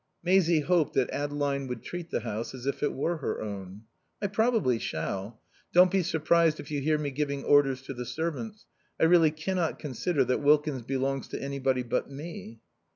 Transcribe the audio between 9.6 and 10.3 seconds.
consider